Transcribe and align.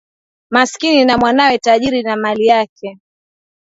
Masikini 0.49 1.05
na 1.05 1.17
mwanawe 1.17 1.57
tajiri 1.57 2.03
na 2.03 2.15
mali 2.17 2.45
yake 2.45 2.99